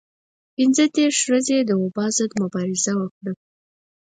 پنځه 0.55 0.83
دېرش 0.95 1.19
ورځې 1.27 1.53
یې 1.57 1.63
د 1.69 1.71
وبا 1.81 2.05
ضد 2.17 2.31
مبارزه 2.43 2.91
وکړه. 2.97 3.31